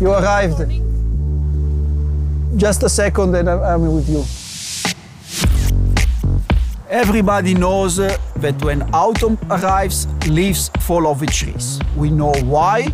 [0.00, 0.58] You arrived.
[2.56, 4.24] Just a second and I'm with you.
[6.88, 11.80] Everybody knows that when autumn arrives, leaves fall off the trees.
[11.96, 12.88] We know why,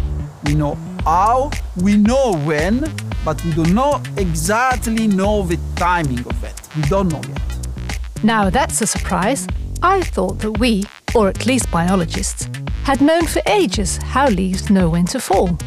[0.44, 1.50] we know how,
[1.82, 2.90] we know when,
[3.24, 6.68] but we do not exactly know the timing of it.
[6.74, 8.24] We don't know yet.
[8.24, 9.46] Now that's a surprise.
[9.82, 12.48] I thought that we, or at least biologists,
[12.84, 15.58] had known for ages how leaves know when to fall.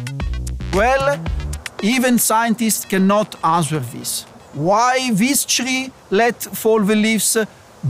[0.72, 1.18] Well,
[1.82, 4.24] even scientists cannot answer this.
[4.52, 7.36] Why this tree let fall the leaves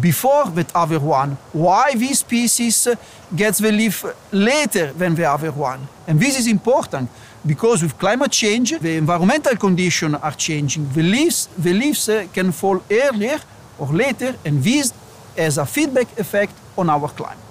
[0.01, 1.39] before the other one?
[1.53, 2.87] Why this species
[3.35, 5.89] gets the leaf later than the other one?
[6.07, 7.11] And this is important
[7.45, 10.89] because with climate change, the environmental conditions are changing.
[10.93, 13.41] The leaves, the leaves uh, can fall earlier
[13.79, 14.93] or later, and this
[15.37, 17.48] has a feedback effect on our climate.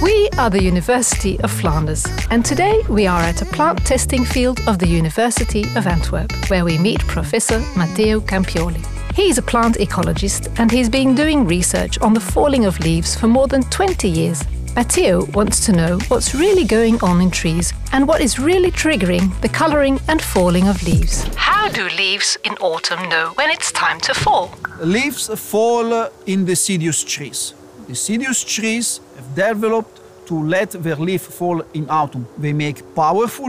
[0.00, 4.60] We are the University of Flanders, and today we are at a plant testing field
[4.68, 8.86] of the University of Antwerp, where we meet Professor Matteo Campioli.
[9.16, 13.16] He is a plant ecologist and he's been doing research on the falling of leaves
[13.16, 14.44] for more than 20 years.
[14.76, 19.28] Matteo wants to know what's really going on in trees and what is really triggering
[19.40, 21.24] the colouring and falling of leaves.
[21.34, 24.54] How do leaves in autumn know when it's time to fall?
[24.78, 27.54] Leaves fall in deciduous trees.
[27.88, 32.26] Deciduous trees have developed to let their leaf fall in autumn.
[32.36, 33.48] They make powerful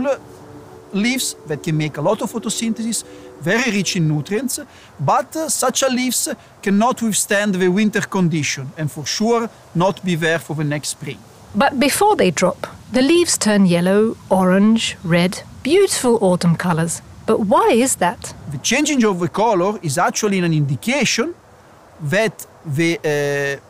[0.93, 3.03] leaves that can make a lot of photosynthesis,
[3.41, 4.59] very rich in nutrients,
[4.99, 6.29] but uh, such a leaves
[6.61, 11.17] cannot withstand the winter condition and for sure not be there for the next spring.
[11.53, 17.01] But before they drop, the leaves turn yellow, orange, red, beautiful autumn colors.
[17.25, 18.33] But why is that?
[18.51, 21.35] The changing of the color is actually an indication
[22.01, 23.68] that the uh,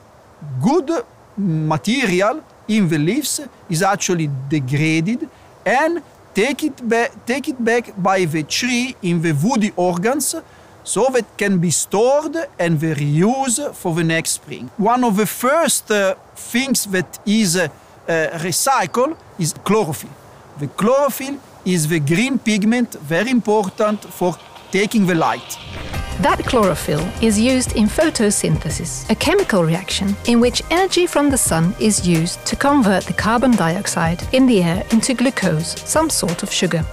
[0.61, 0.89] good
[1.37, 5.27] material in the leaves is actually degraded
[5.65, 6.01] and
[6.33, 10.35] take it, ba- take it back by the tree in the woody organs
[10.83, 14.69] so that can be stored and the reuse for the next spring.
[14.77, 17.67] One of the first uh, things that is uh,
[18.07, 20.11] uh, recycled is chlorophyll.
[20.59, 24.35] The chlorophyll is the green pigment very important for
[24.71, 25.88] taking the light.
[26.19, 31.73] That chlorophyll is used in photosynthesis, a chemical reaction in which energy from the sun
[31.79, 36.51] is used to convert the carbon dioxide in the air into glucose, some sort of
[36.51, 36.83] sugar.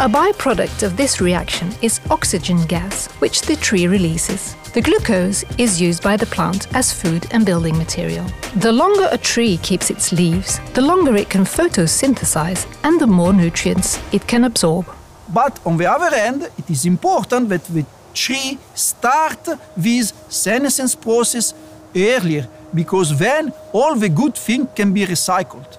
[0.00, 4.54] A byproduct of this reaction is oxygen gas, which the tree releases.
[4.74, 8.26] The glucose is used by the plant as food and building material.
[8.56, 13.32] The longer a tree keeps its leaves, the longer it can photosynthesize and the more
[13.32, 14.84] nutrients it can absorb.
[15.32, 17.86] But on the other hand, it is important that the
[18.24, 19.42] tree start
[19.76, 21.54] this senescence process
[21.94, 25.78] earlier because then all the good things can be recycled.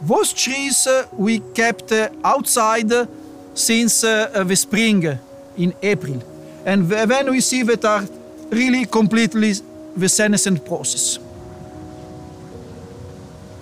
[0.00, 3.06] Those trees uh, we kept uh, outside uh,
[3.54, 5.18] since uh, the spring
[5.56, 6.22] in April.
[6.64, 8.04] And then we see that are
[8.50, 9.54] really completely
[9.96, 11.18] the senescent process.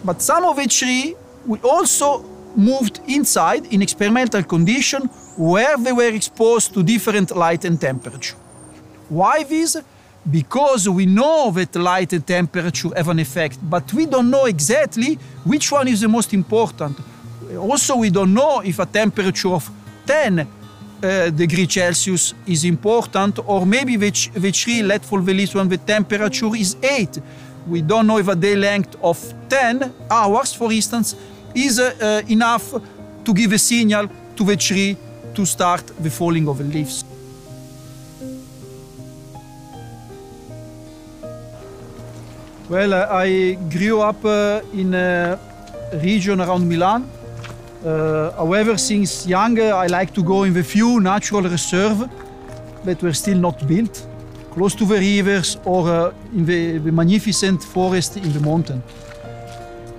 [0.05, 2.25] But some of the tree we also
[2.57, 5.03] moved inside in experimental condition
[5.37, 8.37] where they were exposed to different light and temperature.
[9.09, 9.77] Why this?
[10.29, 15.19] Because we know that light and temperature have an effect, but we don't know exactly
[15.45, 16.99] which one is the most important.
[17.57, 19.71] Also, we don't know if a temperature of
[20.07, 20.41] 10
[21.03, 21.31] uh,
[21.69, 26.57] Celsius is important, or maybe the, the tree let fall the leaves when the temperature
[26.57, 27.21] is 8.
[27.69, 29.19] We don't know if a day length of
[29.49, 31.15] 10 hours, for instance,
[31.57, 32.75] is uh, enough
[33.25, 34.97] to give a signal to the tree
[35.35, 37.05] to start the falling of the leaves.
[42.69, 45.39] Well, uh, I grew up uh, in a
[46.03, 47.09] region around Milan.
[47.85, 52.09] Uh, however, since young, I like to go in the few natural reserves
[52.85, 54.05] that were still not built,
[54.51, 58.83] close to the rivers or uh, in the, the, magnificent forest in the mountain.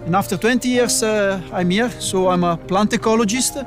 [0.08, 3.58] And after 20 years, uh, I'm here, so I'm a plant ecologist.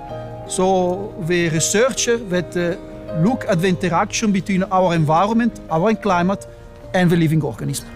[0.48, 6.46] So the researcher that uh, look at the interaction between our environment, our climate,
[6.94, 7.86] and the living organism.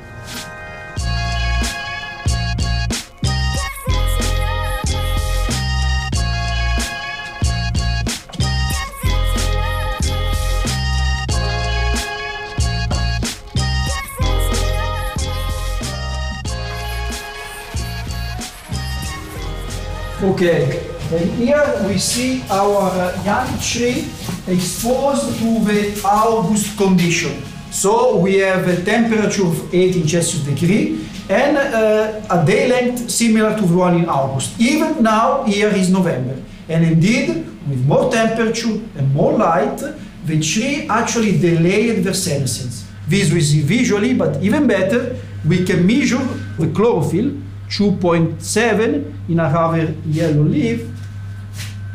[20.25, 20.81] Okay,
[21.12, 24.09] and here we see our uh, young tree
[24.49, 27.43] exposed to the August condition.
[27.71, 33.55] So we have a temperature of 18 Celsius degree and uh, a day length similar
[33.55, 34.59] to the one in August.
[34.59, 36.41] Even now, here is November.
[36.71, 39.76] And indeed, with more temperature and more light,
[40.25, 42.87] the tree actually delayed their senescence.
[43.06, 45.17] This we see visually, but even better,
[45.47, 46.25] we can measure
[46.59, 47.31] the chlorophyll,
[47.76, 50.88] 2.7 in a rather yellow leaf,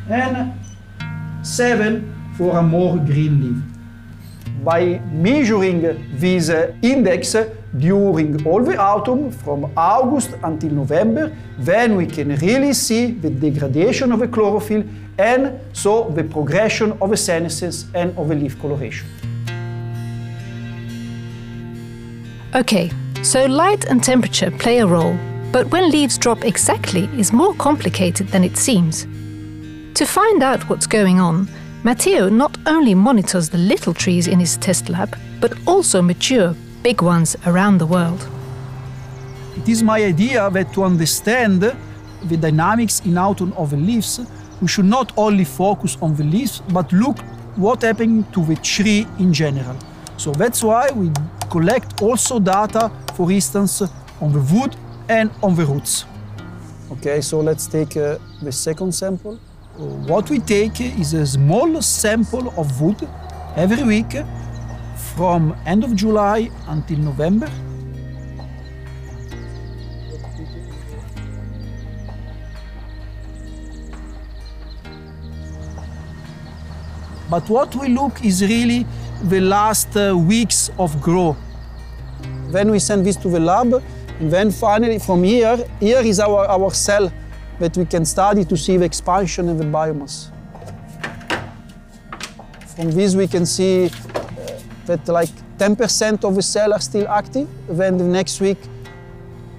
[0.10, 0.54] and
[1.42, 3.64] 7 for a more green leaf.
[4.62, 5.82] By measuring
[6.20, 6.50] this
[6.82, 7.34] index
[7.78, 14.12] during all the autumn, from August until November, then we can really see the degradation
[14.12, 14.84] of the chlorophyll
[15.18, 19.08] and so the progression of the senescence and of the leaf coloration.
[22.54, 22.92] Okay,
[23.22, 25.16] so light and temperature play a role,
[25.52, 29.08] but when leaves drop exactly is more complicated than it seems.
[29.96, 31.48] To find out what's going on,
[31.84, 37.02] Matteo not only monitors the little trees in his test lab, but also mature, big
[37.02, 38.28] ones around the world.
[39.58, 44.20] It is my idea that to understand the dynamics in autumn of the leaves,
[44.62, 47.20] we should not only focus on the leaves, but look
[47.56, 49.76] what happened to the tree in general.
[50.18, 51.12] So that's why we
[51.50, 53.82] collect also data, for instance,
[54.22, 54.76] on the wood
[55.10, 56.06] and on the roots.
[56.92, 59.36] Okay, so let's take uh, the second sample.
[60.08, 63.08] What we take is a small sample of wood
[63.56, 64.14] every week
[65.16, 67.50] from end of July until November.
[77.30, 78.86] But what we look is really
[79.24, 81.38] the last uh, weeks of growth.
[82.48, 83.84] Then we send this to the lab,
[84.20, 87.12] then finally from here, here is our, our cell
[87.60, 90.32] that we can study to see the expansion of the biomass.
[92.76, 93.90] From this we can see uh,
[94.86, 98.58] that like 10% of the cells are still active, then the next week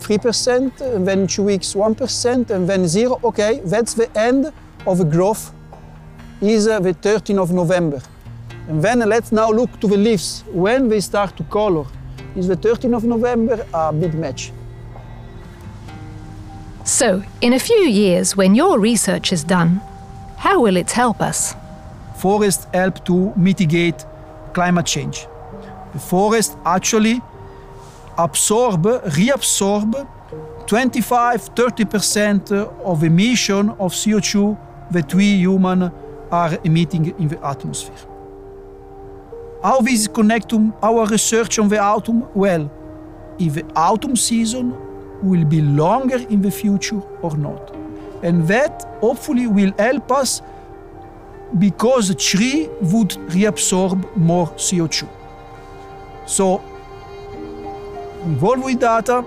[0.01, 3.21] 3%, and then two weeks 1%, and then zero.
[3.23, 4.53] Okay, that's the end
[4.87, 5.53] of the growth,
[6.41, 8.01] is uh, the 13th of November.
[8.69, 10.45] And then let's now look to the leaves.
[10.53, 11.87] When they start to color,
[12.37, 14.53] is the 13th of November a big match.
[16.85, 19.81] So, in a few years, when your research is done,
[20.39, 21.55] how will it help us?
[22.17, 24.05] Forests help to mitigate
[24.53, 25.27] climate change.
[25.93, 27.21] The forest actually
[28.17, 30.07] absorb, reabsorb
[30.67, 32.53] 25-30%
[32.85, 34.57] of emission of CO2
[34.91, 35.91] that we humans
[36.31, 38.10] are emitting in the atmosphere.
[39.63, 42.27] How this connect to our research on the autumn?
[42.35, 42.71] Well,
[43.39, 44.75] if the autumn season
[45.23, 47.75] will be longer in the future or not.
[48.23, 50.41] And that hopefully will help us
[51.59, 55.07] because the tree would reabsorb more CO2.
[56.27, 56.63] So,
[58.25, 59.25] with all the data,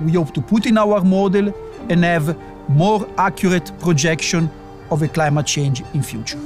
[0.00, 1.52] we hope to put in our model
[1.88, 2.36] and have
[2.68, 4.48] more accurate projection
[4.90, 6.38] of the climate change in future.